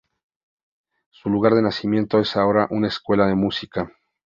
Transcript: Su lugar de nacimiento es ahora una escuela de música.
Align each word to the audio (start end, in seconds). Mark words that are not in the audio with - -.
Su 1.11 1.29
lugar 1.29 1.53
de 1.53 1.61
nacimiento 1.61 2.17
es 2.17 2.35
ahora 2.35 2.65
una 2.71 2.87
escuela 2.87 3.27
de 3.27 3.35
música. 3.35 3.91